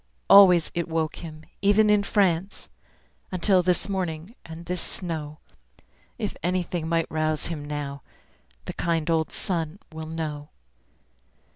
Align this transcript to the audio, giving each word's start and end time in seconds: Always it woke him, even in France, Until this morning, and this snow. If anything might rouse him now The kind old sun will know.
Always 0.31 0.71
it 0.73 0.87
woke 0.87 1.17
him, 1.17 1.43
even 1.61 1.91
in 1.91 2.01
France, 2.01 2.69
Until 3.31 3.61
this 3.61 3.87
morning, 3.87 4.33
and 4.43 4.65
this 4.65 4.81
snow. 4.81 5.37
If 6.17 6.35
anything 6.41 6.87
might 6.89 7.05
rouse 7.11 7.49
him 7.49 7.63
now 7.63 8.01
The 8.65 8.73
kind 8.73 9.11
old 9.11 9.29
sun 9.31 9.77
will 9.91 10.07
know. 10.07 10.49